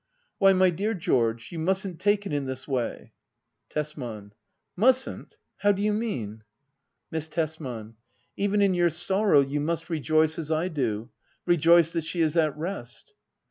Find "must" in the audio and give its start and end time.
9.61-9.91